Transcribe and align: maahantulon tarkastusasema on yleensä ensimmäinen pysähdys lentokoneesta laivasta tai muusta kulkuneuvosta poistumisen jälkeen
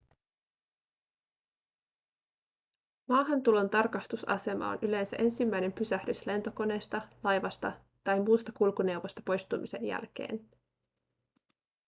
maahantulon 3.09 3.69
tarkastusasema 3.69 4.67
on 4.69 4.79
yleensä 4.81 5.15
ensimmäinen 5.17 5.73
pysähdys 5.73 6.25
lentokoneesta 6.27 7.01
laivasta 7.23 7.71
tai 8.03 8.19
muusta 8.19 8.51
kulkuneuvosta 8.51 9.21
poistumisen 9.25 9.85
jälkeen 9.85 10.49